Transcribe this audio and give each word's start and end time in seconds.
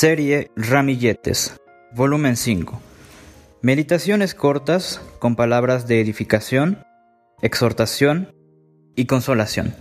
Serie 0.00 0.50
Ramilletes, 0.54 1.60
volumen 1.92 2.36
5. 2.36 2.80
Meditaciones 3.60 4.34
cortas 4.34 5.02
con 5.18 5.36
palabras 5.36 5.86
de 5.88 6.00
edificación, 6.00 6.84
exhortación 7.42 8.32
y 8.96 9.06
consolación. 9.06 9.74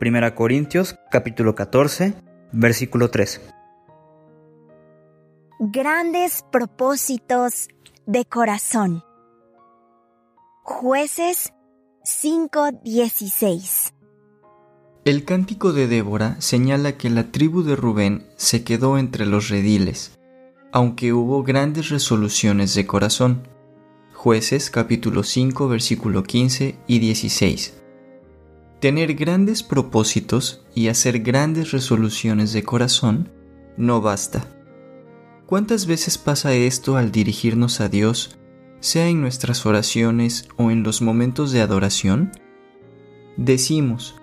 Primera 0.00 0.34
Corintios 0.34 0.96
capítulo 1.10 1.54
14, 1.54 2.14
versículo 2.52 3.10
3. 3.10 3.40
Grandes 5.60 6.44
propósitos 6.50 7.68
de 8.06 8.24
corazón. 8.24 9.04
Jueces 10.64 11.52
5:16 12.04 13.94
El 15.04 15.24
cántico 15.24 15.72
de 15.72 15.88
Débora 15.88 16.40
señala 16.40 16.96
que 16.96 17.10
la 17.10 17.32
tribu 17.32 17.64
de 17.64 17.74
Rubén 17.74 18.28
se 18.36 18.62
quedó 18.62 18.96
entre 18.96 19.26
los 19.26 19.48
rediles, 19.48 20.20
aunque 20.70 21.12
hubo 21.12 21.42
grandes 21.42 21.88
resoluciones 21.88 22.76
de 22.76 22.86
corazón. 22.86 23.48
Jueces 24.14 24.70
capítulo 24.70 25.24
5 25.24 25.66
versículo 25.66 26.22
15 26.22 26.78
y 26.86 26.98
16. 27.00 27.82
Tener 28.78 29.14
grandes 29.14 29.64
propósitos 29.64 30.64
y 30.76 30.86
hacer 30.86 31.24
grandes 31.24 31.72
resoluciones 31.72 32.52
de 32.52 32.62
corazón 32.62 33.32
no 33.76 34.00
basta. 34.00 34.46
¿Cuántas 35.46 35.86
veces 35.86 36.18
pasa 36.18 36.54
esto 36.54 36.96
al 36.96 37.10
dirigirnos 37.10 37.80
a 37.80 37.88
Dios, 37.88 38.38
sea 38.82 39.08
en 39.08 39.22
nuestras 39.22 39.64
oraciones 39.64 40.46
o 40.58 40.70
en 40.70 40.82
los 40.82 41.00
momentos 41.00 41.52
de 41.52 41.62
adoración? 41.62 42.32
Decimos, 43.38 44.14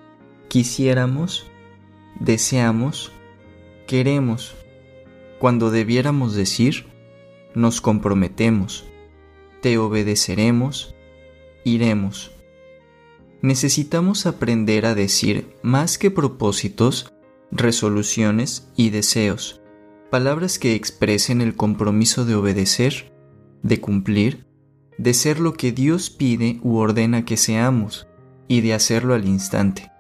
quisiéramos, 0.50 1.48
deseamos, 2.20 3.12
queremos, 3.88 4.54
cuando 5.40 5.72
debiéramos 5.72 6.36
decir, 6.36 6.86
nos 7.56 7.82
comprometemos, 7.82 8.86
te 9.62 9.80
obedeceremos, 9.80 10.94
iremos 11.64 12.32
necesitamos 13.42 14.26
aprender 14.26 14.86
a 14.86 14.96
decir 14.96 15.56
más 15.62 15.98
que 15.98 16.12
propósitos, 16.12 17.14
resoluciones 17.52 18.68
y 18.76 18.90
deseos, 18.90 19.62
palabras 20.10 20.60
que 20.60 20.76
expresen 20.76 21.42
el 21.42 21.56
compromiso 21.56 22.26
de 22.26 22.36
obedecer, 22.36 23.14
de 23.64 23.80
cumplir, 23.80 24.46
de 25.00 25.16
ser 25.16 25.40
lo 25.40 25.54
que 25.54 25.72
Dios 25.72 26.12
pide 26.12 26.60
u 26.62 26.76
ordena 26.76 27.26
que 27.26 27.38
seamos, 27.38 28.06
y 28.48 28.62
de 28.62 28.76
hacerlo 28.76 29.16
al 29.16 29.28
instante. 29.28 29.92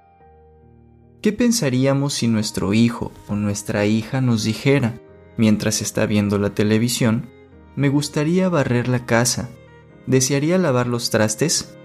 ¿Qué 1.21 1.33
pensaríamos 1.33 2.13
si 2.13 2.27
nuestro 2.27 2.73
hijo 2.75 3.11
o 3.27 3.35
nuestra 3.35 3.87
hija 3.87 4.21
nos 4.21 4.43
dijera, 4.43 5.01
mientras 5.37 5.81
está 5.81 6.05
viendo 6.05 6.37
la 6.37 6.51
televisión, 6.51 7.29
me 7.75 7.89
gustaría 7.89 8.47
barrer 8.49 8.87
la 8.87 9.07
casa, 9.07 9.49
¿desearía 10.05 10.59
lavar 10.59 10.85
los 10.85 11.09
trastes? 11.09 11.75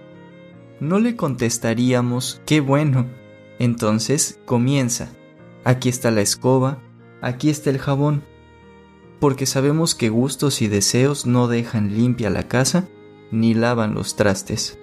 no 0.80 0.98
le 0.98 1.16
contestaríamos, 1.16 2.40
qué 2.46 2.60
bueno. 2.60 3.06
Entonces 3.58 4.38
comienza, 4.44 5.08
aquí 5.64 5.88
está 5.88 6.10
la 6.10 6.20
escoba, 6.20 6.82
aquí 7.22 7.48
está 7.48 7.70
el 7.70 7.78
jabón, 7.78 8.24
porque 9.20 9.46
sabemos 9.46 9.94
que 9.94 10.08
gustos 10.08 10.60
y 10.60 10.68
deseos 10.68 11.26
no 11.26 11.48
dejan 11.48 11.96
limpia 11.96 12.30
la 12.30 12.48
casa 12.48 12.88
ni 13.30 13.54
lavan 13.54 13.94
los 13.94 14.16
trastes. 14.16 14.78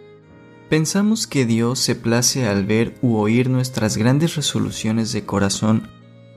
Pensamos 0.70 1.28
que 1.28 1.46
Dios 1.46 1.80
se 1.80 1.96
place 1.96 2.48
al 2.48 2.66
ver 2.66 2.98
u 3.02 3.18
oír 3.18 3.50
nuestras 3.50 3.98
grandes 3.98 4.36
resoluciones 4.36 5.12
de 5.12 5.26
corazón 5.26 5.90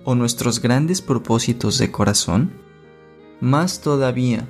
o 0.04 0.14
nuestros 0.14 0.60
grandes 0.60 1.02
propósitos 1.02 1.78
de 1.78 1.90
corazón. 1.90 2.52
Más 3.40 3.80
todavía, 3.80 4.48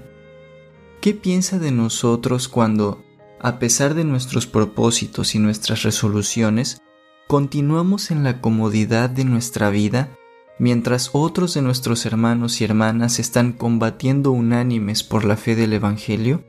¿qué 1.01 1.15
piensa 1.15 1.59
de 1.59 1.71
nosotros 1.71 2.49
cuando 2.49 3.05
a 3.45 3.59
pesar 3.59 3.93
de 3.93 4.05
nuestros 4.05 4.47
propósitos 4.47 5.35
y 5.35 5.39
nuestras 5.39 5.83
resoluciones, 5.83 6.81
continuamos 7.29 8.11
en 8.11 8.25
la 8.25 8.41
comodidad 8.41 9.11
de 9.11 9.27
nuestra 9.27 9.69
vida 9.69 10.17
mientras 10.59 11.11
otros 11.13 11.53
de 11.53 11.61
nuestros 11.61 12.07
hermanos 12.07 12.63
y 12.63 12.65
hermanas 12.65 13.19
están 13.19 13.53
combatiendo 13.53 14.31
unánimes 14.31 15.03
por 15.03 15.27
la 15.27 15.37
fe 15.37 15.57
del 15.57 15.75
Evangelio? 15.75 16.43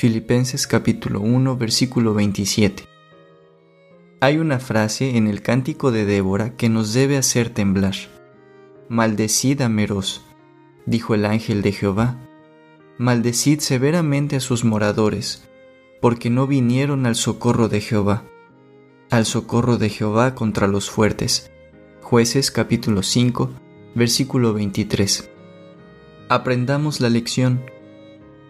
Filipenses 0.00 0.66
capítulo 0.66 1.20
1 1.20 1.58
versículo 1.58 2.14
27. 2.14 2.84
Hay 4.20 4.38
una 4.38 4.58
frase 4.58 5.18
en 5.18 5.26
el 5.26 5.42
cántico 5.42 5.92
de 5.92 6.06
Débora 6.06 6.56
que 6.56 6.70
nos 6.70 6.94
debe 6.94 7.18
hacer 7.18 7.50
temblar. 7.50 7.92
Maldecid 8.88 9.60
a 9.60 9.68
Meroz, 9.68 10.22
dijo 10.86 11.14
el 11.14 11.26
ángel 11.26 11.60
de 11.60 11.72
Jehová. 11.72 12.16
Maldecid 12.96 13.60
severamente 13.60 14.36
a 14.36 14.40
sus 14.40 14.64
moradores, 14.64 15.46
porque 16.00 16.30
no 16.30 16.46
vinieron 16.46 17.04
al 17.04 17.14
socorro 17.14 17.68
de 17.68 17.82
Jehová, 17.82 18.24
al 19.10 19.26
socorro 19.26 19.76
de 19.76 19.90
Jehová 19.90 20.34
contra 20.34 20.66
los 20.66 20.88
fuertes. 20.88 21.52
Jueces 22.00 22.50
capítulo 22.50 23.02
5, 23.02 23.50
versículo 23.94 24.54
23. 24.54 25.28
Aprendamos 26.30 27.02
la 27.02 27.10
lección. 27.10 27.60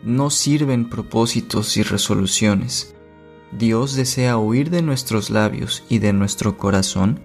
No 0.02 0.30
sirven 0.30 0.88
propósitos 0.88 1.76
y 1.76 1.82
resoluciones. 1.82 2.94
Dios 3.52 3.94
desea 3.94 4.38
oír 4.38 4.70
de 4.70 4.82
nuestros 4.82 5.30
labios 5.30 5.84
y 5.88 5.98
de 5.98 6.12
nuestro 6.12 6.56
corazón 6.56 7.20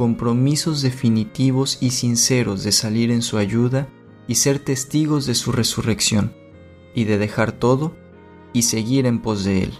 compromisos 0.00 0.80
definitivos 0.80 1.76
y 1.82 1.90
sinceros 1.90 2.64
de 2.64 2.72
salir 2.72 3.10
en 3.10 3.20
su 3.20 3.36
ayuda 3.36 3.86
y 4.26 4.36
ser 4.36 4.58
testigos 4.58 5.26
de 5.26 5.34
su 5.34 5.52
resurrección, 5.52 6.32
y 6.94 7.04
de 7.04 7.18
dejar 7.18 7.52
todo 7.52 7.94
y 8.54 8.62
seguir 8.62 9.04
en 9.04 9.20
pos 9.20 9.44
de 9.44 9.64
Él. 9.64 9.72